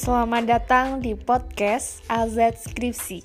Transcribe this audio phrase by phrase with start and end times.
[0.00, 3.20] Selamat datang di podcast AZ Skripsi.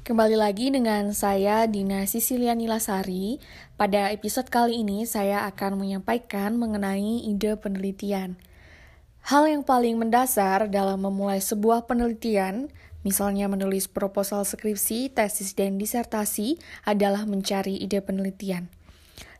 [0.00, 3.36] Kembali lagi dengan saya Dina Sisilia Nilasari.
[3.76, 8.40] Pada episode kali ini saya akan menyampaikan mengenai ide penelitian.
[9.28, 12.72] Hal yang paling mendasar dalam memulai sebuah penelitian,
[13.04, 16.56] misalnya menulis proposal skripsi, tesis, dan disertasi,
[16.88, 18.72] adalah mencari ide penelitian.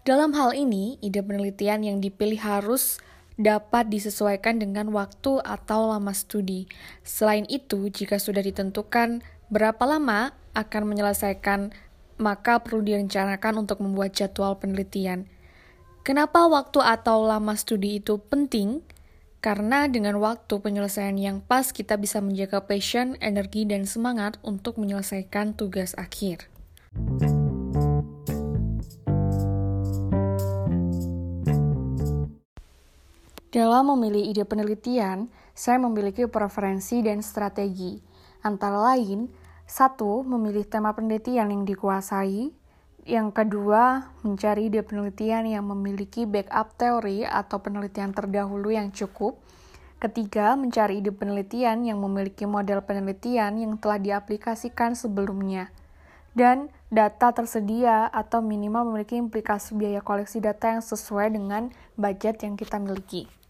[0.02, 2.98] Dalam hal ini, ide penelitian yang dipilih harus
[3.38, 6.66] dapat disesuaikan dengan waktu atau lama studi.
[7.06, 11.70] Selain itu, jika sudah ditentukan berapa lama akan menyelesaikan,
[12.18, 15.30] maka perlu direncanakan untuk membuat jadwal penelitian.
[16.02, 18.82] Kenapa waktu atau lama studi itu penting?
[19.38, 25.54] Karena dengan waktu penyelesaian yang pas, kita bisa menjaga passion, energi, dan semangat untuk menyelesaikan
[25.54, 26.51] tugas akhir.
[33.52, 38.00] Dalam memilih ide penelitian, saya memiliki preferensi dan strategi.
[38.40, 39.28] Antara lain,
[39.68, 42.48] satu, memilih tema penelitian yang dikuasai.
[43.04, 49.36] Yang kedua, mencari ide penelitian yang memiliki backup teori atau penelitian terdahulu yang cukup.
[50.00, 55.68] Ketiga, mencari ide penelitian yang memiliki model penelitian yang telah diaplikasikan sebelumnya.
[56.32, 61.68] Dan data tersedia atau minimal memiliki implikasi biaya koleksi data yang sesuai dengan
[62.00, 63.41] budget yang kita miliki.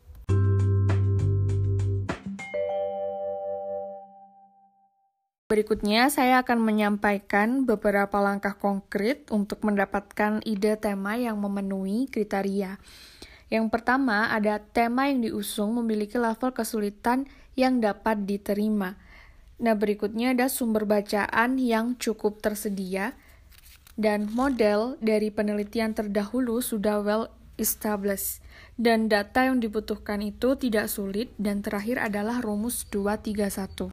[5.53, 12.81] Berikutnya, saya akan menyampaikan beberapa langkah konkret untuk mendapatkan ide tema yang memenuhi kriteria.
[13.53, 18.97] Yang pertama, ada tema yang diusung memiliki level kesulitan yang dapat diterima.
[19.61, 23.13] Nah, berikutnya ada sumber bacaan yang cukup tersedia,
[24.01, 27.29] dan model dari penelitian terdahulu sudah well
[27.61, 28.41] established,
[28.81, 33.92] dan data yang dibutuhkan itu tidak sulit, dan terakhir adalah rumus 231.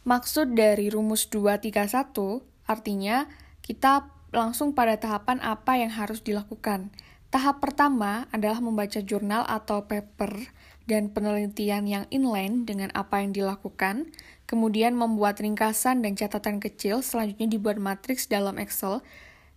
[0.00, 3.28] Maksud dari rumus 231 artinya
[3.60, 6.88] kita langsung pada tahapan apa yang harus dilakukan.
[7.30, 10.50] Tahap pertama adalah membaca jurnal atau paper
[10.90, 14.10] dan penelitian yang inline dengan apa yang dilakukan,
[14.50, 18.98] kemudian membuat ringkasan dan catatan kecil, selanjutnya dibuat matriks dalam Excel.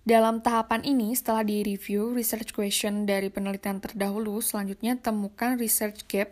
[0.06, 6.30] Dalam tahapan ini, setelah di-review research question dari penelitian terdahulu, selanjutnya temukan research gap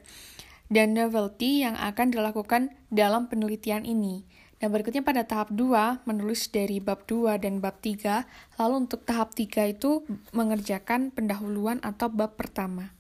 [0.72, 4.24] dan novelty yang akan dilakukan dalam penelitian ini.
[4.62, 8.24] Dan berikutnya pada tahap 2, menulis dari bab 2 dan bab 3,
[8.56, 12.96] lalu untuk tahap 3 itu mengerjakan pendahuluan atau bab pertama.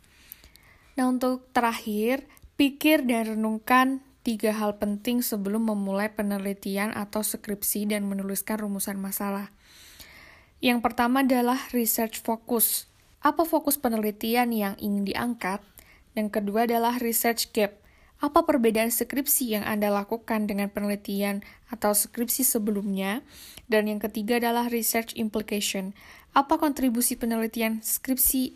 [0.99, 2.27] Nah untuk terakhir,
[2.59, 9.53] pikir dan renungkan tiga hal penting sebelum memulai penelitian atau skripsi dan menuliskan rumusan masalah.
[10.61, 12.85] Yang pertama adalah research focus.
[13.21, 15.61] Apa fokus penelitian yang ingin diangkat?
[16.11, 17.79] Dan kedua adalah research gap.
[18.21, 21.41] Apa perbedaan skripsi yang Anda lakukan dengan penelitian
[21.73, 23.25] atau skripsi sebelumnya?
[23.65, 25.97] Dan yang ketiga adalah research implication.
[26.37, 28.53] Apa kontribusi penelitian skripsi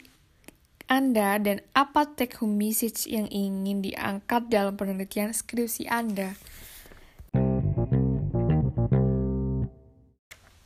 [0.86, 6.38] Anda dan apa take home message yang ingin diangkat dalam penelitian skripsi Anda?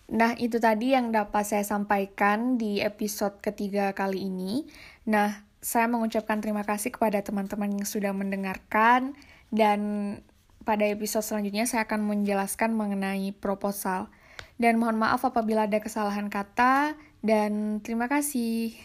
[0.09, 4.67] Nah, itu tadi yang dapat saya sampaikan di episode ketiga kali ini.
[5.07, 9.15] Nah, saya mengucapkan terima kasih kepada teman-teman yang sudah mendengarkan
[9.51, 9.79] dan
[10.63, 14.11] pada episode selanjutnya saya akan menjelaskan mengenai proposal.
[14.59, 18.75] Dan mohon maaf apabila ada kesalahan kata dan terima kasih.